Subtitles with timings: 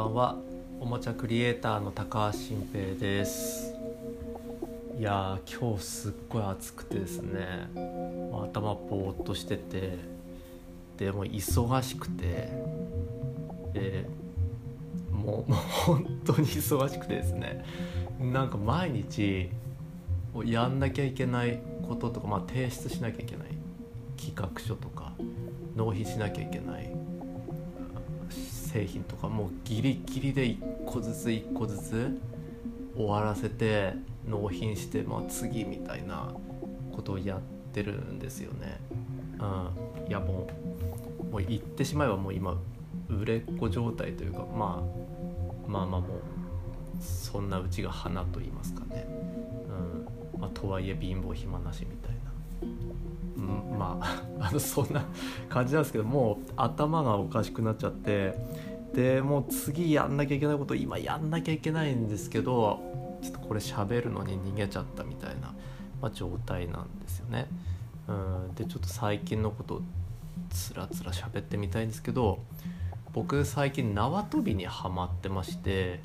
[0.00, 0.36] ばんは。
[0.80, 3.74] おもちゃクリエイターの高橋新平です。
[4.98, 7.68] いやー今日すっごい暑くてですね。
[7.74, 9.98] 頭ぼーっとしてて。
[10.96, 12.50] でも忙しくて。
[13.74, 14.06] で
[15.12, 17.62] もうもう本当に忙しくてですね。
[18.18, 19.50] なんか毎日
[20.46, 23.48] やんなきゃいけないこととか、まあ、提出しなきゃいけない。
[24.16, 25.12] 企画書とか
[25.76, 26.89] 納品しなきゃいけない。
[28.72, 32.20] 製品とかもうギリギリで1個ずつ1個ずつ
[32.96, 33.94] 終わらせて
[34.28, 36.32] 納品して、まあ、次みたいな
[36.92, 37.40] ことをやっ
[37.72, 38.80] てるんですよね。
[39.38, 40.46] うん、いやも
[41.20, 42.56] うもう言ってしまえばもう今
[43.08, 44.82] 売れっ子状態というか、ま
[45.66, 46.10] あ、まあまあもう
[47.00, 49.06] そんなうちが花と言いますかね、
[50.34, 52.29] うんまあ、とはいえ貧乏暇なしみたいな。
[53.36, 55.04] うん、まあ あのそんな
[55.48, 58.34] 感じなんですけどもう頭がおかしくなっちゃって
[58.94, 65.54] でもう次やんなきゃいけないこと今やんなきゃいけないんですけどちょっとこれ喋るのに逃げちゃったみたいな、
[66.00, 67.48] まあ、状態なんですよね。
[68.08, 68.12] う
[68.50, 69.82] んでちょっと最近のこと
[70.50, 72.40] つらつら喋ってみたいんですけど
[73.12, 76.00] 僕最近縄跳びにはまってまして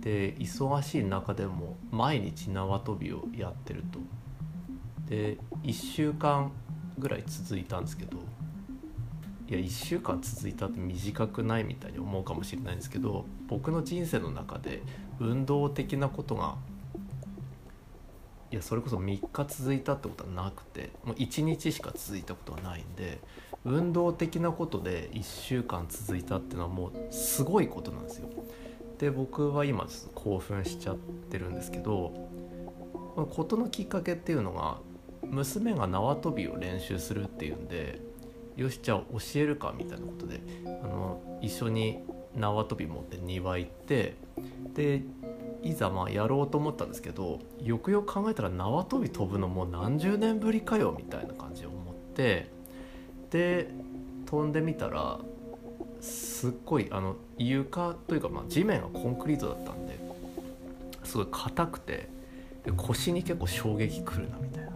[0.00, 3.98] で忙しい中でも毎日縄跳びをやってると。
[5.08, 6.52] で1週間
[6.98, 8.18] ぐらい続いたんですけど
[9.48, 14.82] いや1週間続いたって短くないみたいに思うかもしれないんですけど僕の人生の中で
[15.18, 16.56] 運動的なことが
[18.50, 23.20] いやそれこそ3日続いたってことはなくてもう1日しか続いたことはないんで
[23.64, 28.28] 運動的なことで1週間続いたっていうのはもうすごいことなんですよ。
[28.98, 30.96] で僕は今ちょっと興奮しちゃっ
[31.30, 32.12] てるんですけど
[32.92, 34.78] このことのきっかけっていうのが
[35.30, 38.00] 娘が縄跳びを練習するっていうんで
[38.56, 41.98] よしじゃあ教えるかみたいなことであの一緒に
[42.34, 44.16] 縄跳び持って庭行って
[44.74, 45.02] で
[45.62, 52.50] いざまあやろうと思ったんですけどよくよく考えたら縄跳び飛ぶのもう何十年ぶりかよみたいな感じを思って
[53.30, 53.70] で
[54.26, 55.18] 飛んでみたら
[56.00, 59.98] すっごいあの床というかまあ地面がコンクリートだったんで
[61.04, 62.08] すごい硬くて
[62.64, 64.67] で腰に結構衝撃くるなみたいな。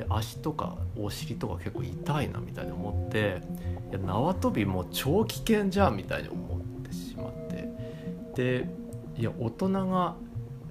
[0.00, 3.42] で足とかお尻とか結構痛いなみたいに思って
[3.90, 7.68] いや縄跳びもう超危険じゃんみたいに思ってしまって。
[8.34, 8.68] で
[9.16, 10.16] いや大人が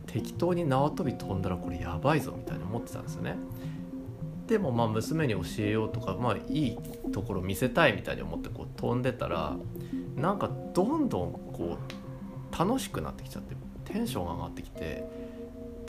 [0.07, 3.35] 適当に縄跳び飛んだらこれやばいぞみたいに思ってたんですよね。
[4.47, 6.77] でもまあ娘に教えようとかまあいい
[7.11, 9.55] ところ見せたいみたいに思ってこう飛んでたら
[10.15, 15.03] なんかどんどんこう楽しくなってきちゃってテンションが上がってきて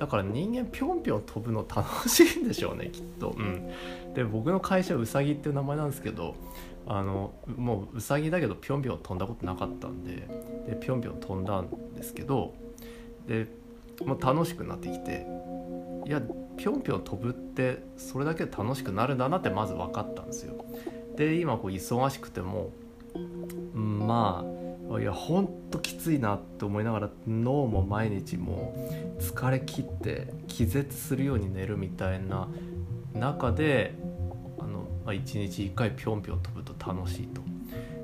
[0.00, 3.36] だから人間ぴょんぴょん飛ぶの楽しいんでしょうね きっと。
[3.38, 3.68] うん、
[4.14, 6.34] で僕の会社うさぎっていう名前なんですけど
[6.86, 10.26] あのもううさぎだけどぴょんぴょん飛んだことなかったんで
[10.66, 12.54] でぴょんぴょん飛んだんですけど
[13.26, 13.46] で
[14.02, 15.26] もう楽しくなってきて
[16.06, 16.22] いや
[16.56, 20.64] ぴょんぴょん飛ぶってそれだけで楽しくなるんだなってまず分かったんですよ。
[21.16, 22.70] で今こう忙しくても、
[23.14, 24.59] うん、まあ
[24.98, 28.74] いやほんときついなって思いながら脳も毎日も
[29.18, 32.48] う疲れ切って気絶するように寝るみたいな
[33.14, 33.94] 中で
[34.58, 37.42] あの、まあ、1日1回ぴょんぴょん飛ぶと楽しいと。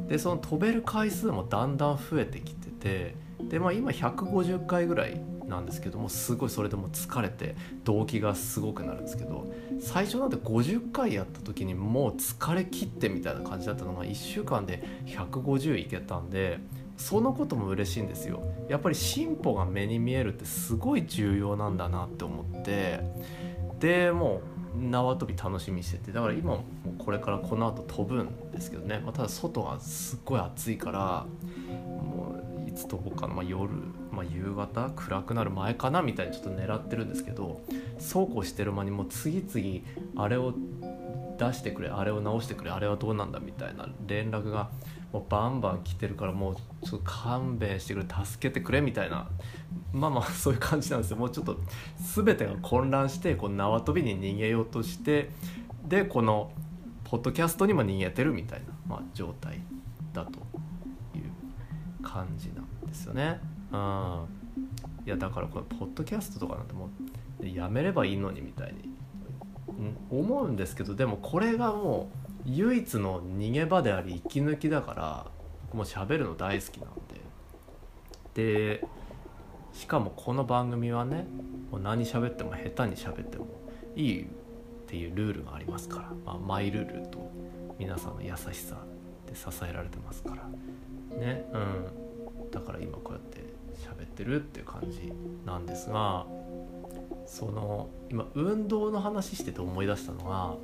[0.07, 3.17] でその飛べる回数もだんだん増えてきてて
[3.49, 16.59] で、まあ、今150回ぐらいなんですけどもすごいそれでも疲れて動機がすごくなるんですけど最初なんて50回やった時にもう疲れ切ってみたいな感じだったのが1週間で150いけたんで
[16.97, 18.43] そのことも嬉しいんですよ。
[18.71, 23.01] やっぱり進歩が目に見えるってすごい重要なんだなって思って
[23.79, 26.65] でもう縄跳び楽しみにしててだから今も
[26.99, 31.27] これからこの後飛ぶんですけどね、まあ、ただ外がすっごい暑いから
[32.77, 33.73] もういつ飛ぼうかな、まあ、夜、
[34.13, 37.63] まあ、夕方暗くなる前かなみたいにちょっと狙ってるんですけど
[37.99, 40.55] そうこうしてる間にもう次々あれを
[41.39, 44.71] 出してくれあれを直してくれあれはどうなんだみたいな連絡が
[45.13, 49.29] もうバンバン来てるからもうちょっと勘弁してくれ助けてくれみたいな
[49.93, 51.17] まあまあ そういう感じなんですよ。
[51.17, 51.59] もうちょっと
[51.99, 55.31] 全てが混乱してこう縄跳びに逃げようとして
[55.87, 56.53] でこの
[57.05, 59.61] ポッドキャストにも逃げてるみたいな、まあ、状態
[60.13, 60.41] だと
[61.17, 63.41] いう感じなんですよね。
[63.73, 64.27] うん、
[65.07, 66.91] いやだからこれポッドキャストとかなんても
[67.41, 68.95] うやめればいいのにみたいに、
[70.11, 75.27] 思うんですけどでもこれがもう唯一の逃げ場であり息抜きだから
[75.67, 76.91] 僕も喋るの大好きなん
[78.35, 78.81] で。
[78.81, 78.87] で
[79.73, 81.27] しかもこの番組はね
[81.71, 83.47] もう何喋っても下手に喋っても
[83.95, 84.27] いいっ
[84.87, 87.31] ていうルールがありますから、まあ、マイルールと
[87.79, 88.77] 皆さんの優しさ
[89.27, 91.17] で支えられてますから。
[91.19, 91.87] ねうん。
[94.17, 95.13] ってるっていう感じ
[95.45, 96.27] なんですが
[97.27, 100.55] その今運動の話してて思い出したのが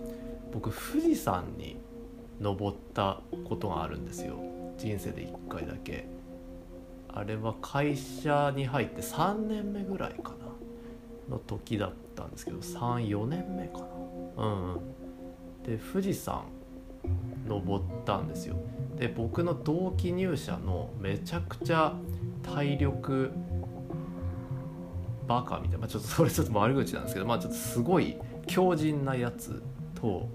[0.53, 1.79] 僕富士山に
[2.41, 4.37] 登ったことがあるんですよ。
[4.79, 6.07] 人生で1回だけ。
[7.09, 10.31] あれは会社に入って3年目ぐらいか
[11.29, 11.37] な。
[11.37, 13.85] の時だったんですけど34年目かな。
[14.45, 14.81] うんうん。
[15.63, 16.45] で富士山
[17.49, 18.57] 登ったんですよ。
[18.97, 21.95] で僕の同期入社のめちゃくちゃ
[22.43, 23.31] 体力
[25.27, 28.17] バカみたいな、まあ、ちょっと それちょっと悪口なんですけどまあちょっとすごい
[28.47, 29.63] 強靭なやつ
[29.95, 30.29] と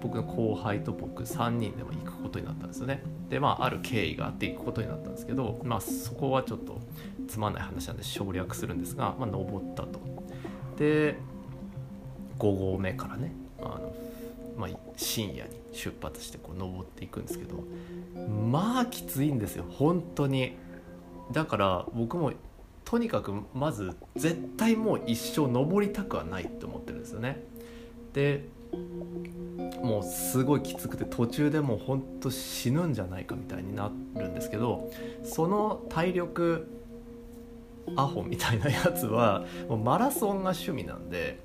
[0.00, 3.02] 僕の後輩と僕3人でも行くことになったんですよね。
[3.28, 6.78] でまあある経緯があって行くことになったんですけどまあそこはちょっと
[7.26, 9.98] つまんない話なんで省略するんですが、まあ、登ったと。
[10.76, 11.18] で
[12.38, 13.92] 5合目からねあの、
[14.58, 17.62] まあ、深夜に出発してこう登っていくんですけど
[18.28, 20.56] まあきついんですよ本当に。
[21.32, 22.32] だから僕も
[22.84, 27.44] とにかくまず絶対もう一生登りたくはないって思ってるんですよね。
[28.14, 28.48] で
[29.82, 34.90] もうすごいきつくて途中でもうほんと死ぬんじゃないかみたいになるんですけど
[35.22, 36.66] その体力
[37.96, 41.38] アホみたいなやつはもうマラソンが趣味なんで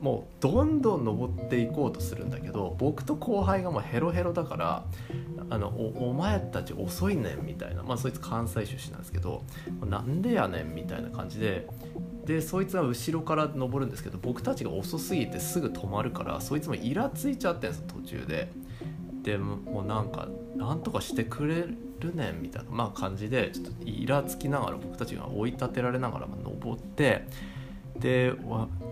[0.00, 4.84] もうどんどん登っていこうとするんだけど僕と後輩がもうヘロヘロだから
[5.48, 9.42] あのお前たち遅いねんみたいなまあそいつ関西出身なんですけど
[9.84, 11.66] なんでやねんみたいな感じで
[12.26, 18.50] でそいつは後ろから登るんですけど僕たちが遅すぎてすぐ止まるからそいつもイラついちゃってんです途中で。
[19.22, 21.66] でもうなんかなんとかしてくれ
[21.98, 27.26] るねんみたいな、まあ、感じでちょっとイラつきながら僕たちが追い立てられながら登って
[28.00, 28.32] で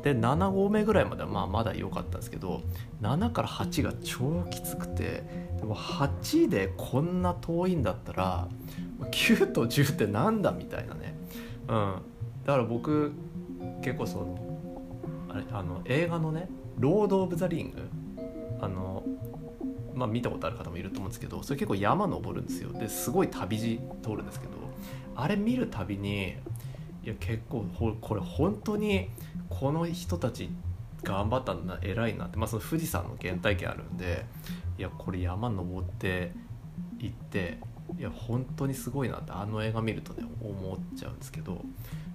[0.03, 2.63] で7合目ぐらいまではまあまだ良かったんですけど
[3.03, 5.25] 7から8が超きつくて
[5.59, 8.49] でも8でこんな遠いんだったら
[9.01, 11.15] 9と10ってなんだみたいなね、
[11.69, 12.03] うん、
[12.45, 13.13] だから僕
[13.83, 14.59] 結構その
[15.31, 16.49] あれあの映画のね
[16.79, 17.89] 「ロード・オブ・ザ・リング」
[18.61, 19.03] あの
[19.95, 22.73] まあ見たことある方もいると思うんですけどそれ結構山登るんですよ。
[22.73, 24.53] ですごい旅路通るんですけど
[25.17, 26.35] あれ見るたびに
[27.05, 27.65] いや結構
[28.01, 29.11] これ本当に
[29.49, 30.49] この人たち
[31.03, 34.25] 頑張ったんだ偉いなって、まあ、その富士山の原体験あるんで
[34.79, 36.33] いやこれ山登って
[36.99, 37.59] 行って
[37.99, 41.63] いや本当にすごいなってあの映画見るとね思っちゃうんですけど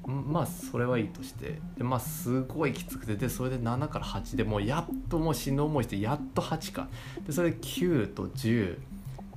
[0.05, 6.87] まあそれはいいとしてでまあすごいきつくてでそれで7から8でもうやっともう死ぬ思いしてやっと8か。
[7.25, 8.79] でそれで9と10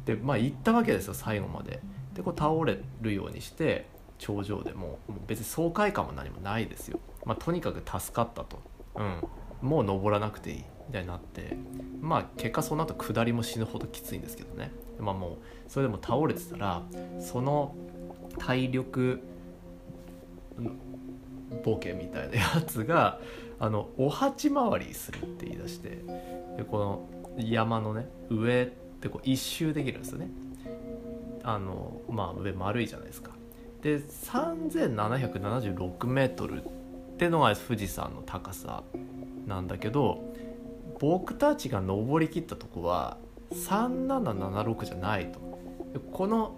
[0.07, 1.81] でまあ行ったわけですよ最後まで。
[2.15, 3.92] でこう倒れるようにして
[4.23, 8.63] 頂上でもう別に爽快感も何もないですよ、まあ、とにかく助かったと、
[8.95, 11.57] うん、もう登らなくていいみたいになって。
[12.01, 14.73] まあ結果その後下りも死ぬほどきついんですけどね。
[14.99, 15.39] まあもう
[15.69, 16.83] それでも倒れてたら
[17.21, 17.75] その
[18.39, 19.23] 体力
[21.65, 23.21] ボケみたいなやつが
[23.61, 25.91] あのお鉢回りするって言い出して
[26.57, 27.09] でこの
[27.39, 28.67] 山のね上っ
[29.01, 30.29] てこう一周できるんですよね。
[31.45, 33.33] あのまあ上丸いじゃないですか。
[33.83, 36.67] で3776メートルっ
[37.19, 38.85] てのが富士山の高さ
[39.47, 40.33] なんだけど
[41.01, 43.19] 僕たちが登りきったとこは
[43.53, 45.41] 3776じゃないと。
[46.13, 46.57] この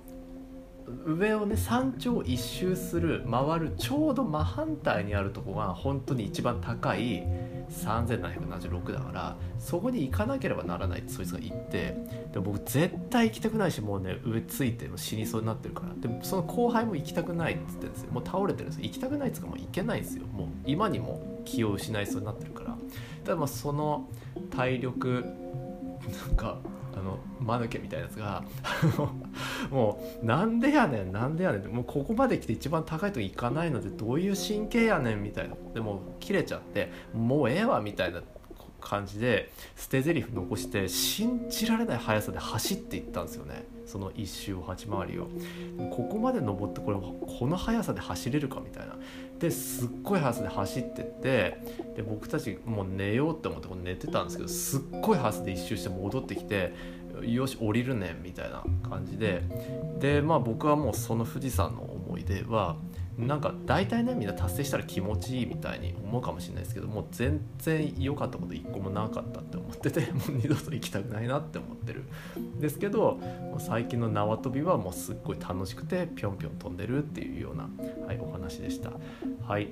[1.04, 7.24] 上をね山頂一周する回るちょうど真反対にあるとこが本当に一番高い
[7.70, 11.96] 3776だからそこに行かなければならないってそいつが言って
[12.32, 15.94] で僕絶対行きたくないしもうね上ついて死にそうになってるから。
[15.94, 18.12] でもその後輩も行きたくないって言ってるんですよ。
[18.12, 18.84] もう倒れてるんですよ。
[18.84, 20.26] 行きたくないっつうかもう行けないんですよ。
[20.26, 22.76] もう今にも気を失いそうになってるから。
[23.24, 24.08] ただまあその
[24.50, 25.24] 体力
[26.28, 26.58] なんか
[26.96, 28.44] あの間抜けみたいなやつが
[29.70, 35.56] もうなんでやねんなんでやねんってもうここまで来て一番高いとこ行かないのでどういう神経やねんみたいな。
[35.74, 38.22] でも切れちゃってもうええわみたいな。
[38.84, 43.66] 感じで捨て台詞残して信じられない速さで走っていったんですよね。
[43.86, 45.28] その一周を8回りを。
[45.90, 48.96] ここまで登ってこれこの速さで走れるかみたいな。
[49.38, 51.58] ですっごい速さで走ってって
[51.96, 56.72] で僕たちもう寝ようって思ってこ寝てたんですけどすっごい速さで一周して戻ってきて
[57.22, 59.42] よし降りるねみたいな感じで。
[59.98, 62.76] でまあ僕はもうその富士山の思い出は
[63.18, 72.04] なんか大体ねみんな達成したら気持ちいいみたいに思うかもしれないですけどもう全然良かったこと一個もなかったって思ってて もう二度と行きたくないなって思ってる。
[72.60, 73.18] ですけど
[73.58, 77.68] 最近の縄跳びはもうすっごい楽しくてぴょんぴょん飛んでるっていうような、
[78.06, 78.92] はい、お話でした。
[79.42, 79.68] はい。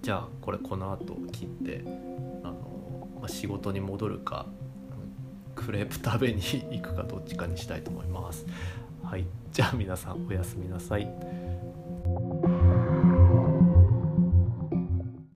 [0.00, 1.82] じゃあこれこの後切って
[2.42, 4.46] あの、まあ、仕事に戻るか
[5.54, 8.46] クレープ食べに行くかどっちかにしたいと思います。
[9.02, 9.26] はい。
[9.52, 11.43] じゃあ皆さんおやすみなさい。